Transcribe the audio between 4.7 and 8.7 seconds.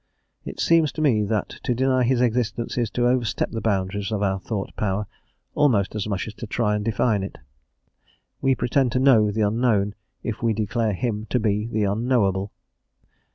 power almost as much as to try and define it. We